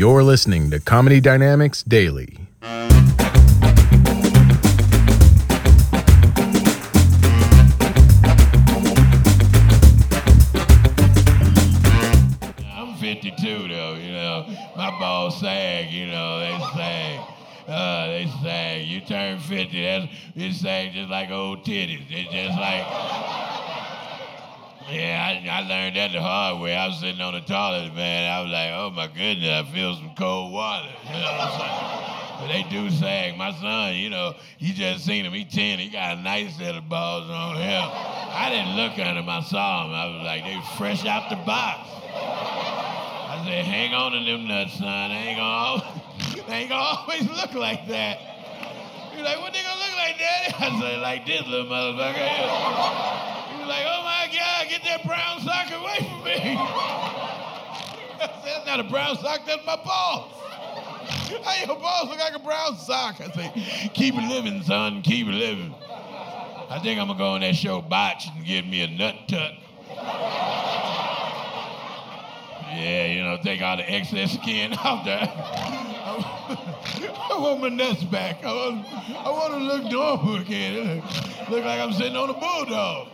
You're 0.00 0.22
listening 0.22 0.70
to 0.70 0.80
Comedy 0.80 1.20
Dynamics 1.20 1.82
Daily. 1.82 2.38
I'm 2.62 2.86
52 12.98 13.68
though, 13.68 13.94
you 13.96 14.12
know. 14.12 14.46
My 14.74 14.88
balls 14.98 15.38
sag, 15.38 15.90
you 15.90 16.06
know. 16.06 16.40
They 16.40 16.58
sag. 16.74 17.20
Uh, 17.68 18.06
they 18.06 18.32
sag. 18.42 18.86
You 18.86 19.02
turn 19.02 19.38
50, 19.38 19.82
that's 19.82 20.06
it 20.34 20.54
sag 20.54 20.94
just 20.94 21.10
like 21.10 21.28
old 21.28 21.66
titties. 21.66 22.06
It's 22.08 22.32
just 22.32 22.58
like. 22.58 23.49
Yeah, 24.90 25.22
I, 25.22 25.48
I 25.48 25.60
learned 25.68 25.96
that 25.96 26.12
the 26.12 26.20
hard 26.20 26.60
way. 26.60 26.74
I 26.74 26.88
was 26.88 26.98
sitting 26.98 27.20
on 27.20 27.34
the 27.34 27.40
toilet, 27.40 27.94
man. 27.94 28.30
I 28.30 28.42
was 28.42 28.50
like, 28.50 28.70
oh 28.74 28.90
my 28.90 29.06
goodness, 29.06 29.48
I 29.48 29.62
feel 29.72 29.94
some 29.94 30.14
cold 30.18 30.52
water. 30.52 30.88
You 31.06 31.12
know 31.12 31.20
what 31.20 31.40
I'm 31.40 31.60
saying? 31.60 32.10
But 32.40 32.48
they 32.48 32.64
do 32.70 32.90
sag. 32.90 33.36
My 33.36 33.52
son, 33.52 33.94
you 33.94 34.10
know, 34.10 34.34
you 34.58 34.74
just 34.74 35.04
seen 35.04 35.24
him. 35.24 35.32
He 35.32 35.44
10. 35.44 35.78
He 35.78 35.90
got 35.90 36.18
a 36.18 36.20
nice 36.20 36.56
set 36.56 36.74
of 36.74 36.88
balls 36.88 37.30
on 37.30 37.56
him. 37.56 37.84
I 38.32 38.48
didn't 38.50 38.74
look 38.76 38.98
at 38.98 39.16
him. 39.16 39.28
I 39.28 39.42
saw 39.42 39.86
him. 39.86 39.92
I 39.94 40.06
was 40.06 40.24
like, 40.24 40.42
they 40.42 40.58
fresh 40.76 41.06
out 41.06 41.30
the 41.30 41.36
box. 41.46 41.86
I 43.30 43.44
said, 43.46 43.64
hang 43.64 43.94
on 43.94 44.12
to 44.12 44.24
them 44.24 44.48
nuts, 44.48 44.78
son. 44.78 45.10
They 45.10 45.16
ain't 45.16 45.38
gonna, 45.38 45.84
they 46.48 46.54
ain't 46.66 46.70
gonna 46.70 46.82
always 46.82 47.28
look 47.30 47.54
like 47.54 47.86
that. 47.88 48.18
You're 49.14 49.22
like, 49.22 49.38
what 49.38 49.52
they 49.52 49.62
gonna 49.62 49.78
look 49.78 49.94
like, 49.94 50.18
daddy? 50.18 50.54
I 50.58 50.80
said, 50.80 51.00
like 51.00 51.26
this 51.26 51.46
little 51.46 51.66
motherfucker. 51.66 52.26
He 53.52 53.58
was 53.60 53.68
like, 53.68 53.84
oh 53.86 54.02
my 54.02 54.09
get 54.82 55.02
that 55.02 55.06
brown 55.06 55.40
sock 55.40 55.70
away 55.70 55.96
from 55.96 56.24
me. 56.24 56.56
I 58.22 58.42
said, 58.42 58.52
that's 58.54 58.66
not 58.66 58.80
a 58.80 58.84
brown 58.84 59.16
sock, 59.16 59.46
that's 59.46 59.64
my 59.66 59.76
balls. 59.76 60.32
How 61.44 61.66
your 61.66 61.76
balls 61.78 62.08
look 62.08 62.18
like 62.18 62.34
a 62.34 62.38
brown 62.38 62.76
sock? 62.76 63.20
I 63.20 63.30
say, 63.30 63.90
keep 63.94 64.14
it 64.14 64.28
living, 64.28 64.62
son, 64.62 65.02
keep 65.02 65.26
it 65.26 65.32
living. 65.34 65.74
I 66.68 66.78
think 66.82 67.00
I'm 67.00 67.08
gonna 67.08 67.18
go 67.18 67.30
on 67.32 67.40
that 67.40 67.56
show 67.56 67.80
Botch 67.80 68.26
and 68.34 68.44
give 68.44 68.64
me 68.66 68.82
a 68.82 68.88
nut 68.88 69.16
tuck. 69.26 69.54
Yeah, 72.72 73.06
you 73.06 73.22
know, 73.22 73.38
take 73.42 73.60
all 73.62 73.76
the 73.76 73.90
excess 73.90 74.34
skin 74.34 74.72
out 74.84 75.04
there. 75.04 75.20
I 77.30 77.36
want 77.38 77.60
my 77.60 77.68
nuts 77.68 78.04
back. 78.04 78.44
I 78.44 78.52
want, 78.52 78.86
I 78.86 79.30
want 79.30 79.52
to 79.54 79.58
look 79.58 79.84
normal 79.90 80.36
again. 80.36 81.02
Look 81.50 81.64
like 81.64 81.80
I'm 81.80 81.92
sitting 81.92 82.16
on 82.16 82.30
a 82.30 82.34
bulldog. 82.34 83.08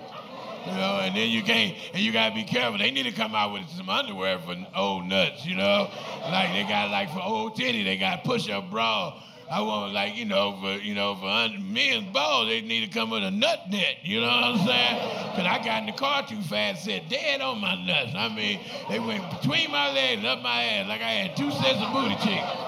You 0.66 0.72
know, 0.72 1.00
and 1.00 1.14
then 1.14 1.30
you 1.30 1.42
can't, 1.42 1.76
and 1.94 2.02
you 2.02 2.12
gotta 2.12 2.34
be 2.34 2.42
careful. 2.42 2.78
They 2.78 2.90
need 2.90 3.04
to 3.04 3.12
come 3.12 3.34
out 3.34 3.52
with 3.52 3.68
some 3.70 3.88
underwear 3.88 4.38
for 4.40 4.56
old 4.74 5.04
nuts, 5.06 5.46
you 5.46 5.54
know? 5.54 5.88
Like 6.22 6.52
they 6.52 6.64
got 6.68 6.90
like 6.90 7.12
for 7.12 7.22
old 7.22 7.54
titty, 7.54 7.84
they 7.84 7.96
got 7.96 8.24
push-up 8.24 8.70
bra. 8.70 9.22
I 9.48 9.60
want 9.60 9.92
like, 9.92 10.16
you 10.16 10.24
know, 10.24 10.58
for 10.60 10.72
you 10.82 10.94
know, 10.94 11.14
for 11.14 11.26
un- 11.26 11.72
men's 11.72 12.12
balls, 12.12 12.48
they 12.48 12.62
need 12.62 12.84
to 12.84 12.90
come 12.90 13.10
with 13.10 13.22
a 13.22 13.30
nut 13.30 13.60
net, 13.70 13.98
you 14.02 14.20
know 14.20 14.26
what 14.26 14.42
I'm 14.42 14.66
saying? 14.66 14.98
Cause 15.36 15.46
I 15.46 15.62
got 15.64 15.80
in 15.82 15.86
the 15.86 15.92
car 15.92 16.26
too 16.26 16.42
fast, 16.42 16.84
said 16.84 17.08
dead 17.08 17.40
on 17.40 17.60
my 17.60 17.76
nuts. 17.86 18.12
I 18.16 18.28
mean, 18.34 18.58
they 18.90 18.98
went 18.98 19.22
between 19.40 19.70
my 19.70 19.92
legs 19.92 20.24
up 20.24 20.42
my 20.42 20.64
ass, 20.64 20.88
like 20.88 21.00
I 21.00 21.10
had 21.10 21.36
two 21.36 21.52
sets 21.52 21.78
of 21.80 21.92
booty 21.92 22.16
cheeks. 22.16 22.65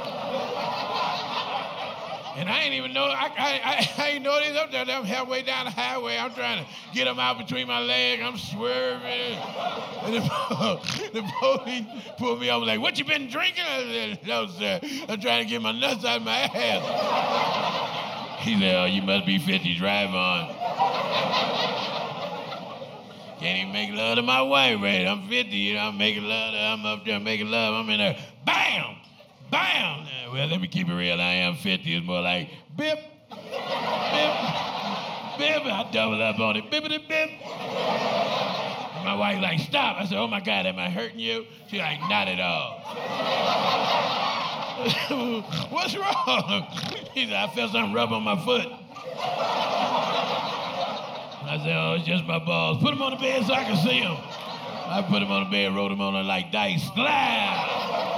And 2.39 2.49
I 2.49 2.61
ain't 2.61 2.75
even 2.75 2.93
know, 2.93 3.03
I, 3.03 3.33
I, 3.37 3.61
I, 3.65 3.91
I 4.05 4.09
ain't 4.11 4.23
know 4.23 4.41
these 4.41 4.57
up 4.57 4.71
there. 4.71 4.85
I'm 4.89 5.03
halfway 5.05 5.43
down 5.43 5.65
the 5.65 5.73
highway. 5.73 6.17
I'm 6.17 6.33
trying 6.33 6.65
to 6.65 6.71
get 6.95 7.07
them 7.07 7.19
out 7.19 7.37
between 7.37 7.67
my 7.67 7.81
legs. 7.81 8.23
I'm 8.25 8.39
swerving. 8.39 9.37
And 10.05 10.15
the, 10.15 10.21
the 11.15 11.33
police 11.41 11.85
pulled 12.17 12.41
me 12.41 12.49
over 12.49 12.65
like, 12.65 12.81
what 12.81 12.97
you 12.97 13.05
been 13.05 13.29
drinking? 13.29 13.65
I 13.69 13.83
said, 13.83 14.21
no, 14.25 14.47
sir. 14.47 14.79
I'm 15.09 15.21
trying 15.21 15.43
to 15.43 15.51
get 15.51 15.61
my 15.61 15.73
nuts 15.73 16.05
out 16.05 16.19
of 16.19 16.23
my 16.23 16.39
ass. 16.39 16.85
He 18.45 18.57
said, 18.57 18.77
oh, 18.77 18.85
you 18.85 19.03
must 19.03 19.27
be 19.27 19.41
50. 19.41 19.75
Drive 19.75 20.15
on. 20.15 20.55
Can't 23.41 23.59
even 23.59 23.73
make 23.73 23.91
love 23.93 24.15
to 24.15 24.23
my 24.23 24.43
wife, 24.43 24.81
right? 24.81 25.07
I'm 25.07 25.29
50, 25.29 25.57
you 25.57 25.75
know, 25.75 25.81
I'm 25.81 25.99
making 25.99 26.23
love 26.25 26.53
to, 26.55 26.61
I'm 26.61 26.87
up 26.87 27.05
there 27.05 27.19
making 27.19 27.51
love. 27.51 27.75
I'm 27.75 27.91
in 27.91 27.99
there, 27.99 28.17
bam, 28.45 28.97
bam. 29.51 30.07
Well, 30.33 30.47
let 30.47 30.61
me 30.61 30.69
keep 30.69 30.89
it 30.89 30.95
real. 30.95 31.21
I 31.21 31.35
am 31.35 31.55
50. 31.57 31.97
It's 31.97 32.07
more 32.07 32.21
like, 32.21 32.51
bip, 32.77 32.99
bip, 33.31 33.39
bip. 35.39 35.67
I 35.67 35.89
double 35.93 36.23
up 36.23 36.39
on 36.39 36.57
it, 36.57 36.71
bippity 36.71 37.09
bip. 37.09 37.31
My 39.05 39.15
wife 39.15 39.41
like, 39.41 39.61
stop. 39.61 39.97
I 39.99 40.05
said, 40.05 40.19
oh 40.19 40.27
my 40.27 40.41
God, 40.41 40.67
am 40.67 40.79
I 40.79 40.91
hurting 40.91 41.19
you? 41.19 41.47
She 41.69 41.79
like, 41.79 42.01
not 42.09 42.29
at 42.29 42.41
all. 42.41 42.81
What's 45.71 45.97
wrong? 45.97 46.67
He 47.15 47.25
said, 47.27 47.35
I 47.35 47.49
felt 47.55 47.73
something 47.73 47.95
rub 47.95 48.13
on 48.13 48.23
my 48.23 48.37
foot. 48.45 48.69
I 51.51 51.59
said, 51.65 51.75
oh, 51.75 51.95
it's 51.95 52.05
just 52.07 52.25
my 52.27 52.39
balls. 52.39 52.83
Put 52.83 52.91
them 52.91 53.01
on 53.03 53.13
the 53.13 53.17
bed 53.17 53.47
so 53.47 53.55
I 53.55 53.65
can 53.65 53.77
see 53.77 54.01
them. 54.01 54.17
I 54.17 55.03
put 55.03 55.21
them 55.21 55.31
on 55.31 55.45
the 55.45 55.51
bed, 55.51 55.75
rolled 55.75 55.91
them 55.91 56.01
on 56.01 56.27
like 56.27 56.53
dice. 56.53 56.83
Slap! 56.95 58.18